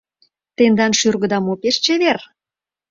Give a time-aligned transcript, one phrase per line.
[0.57, 2.19] Тендан шӱргыда мо пеш чевер?